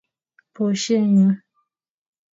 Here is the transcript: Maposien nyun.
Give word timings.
Maposien 0.51 1.05
nyun. 1.15 1.33